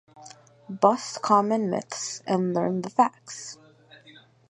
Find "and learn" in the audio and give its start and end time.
2.25-2.81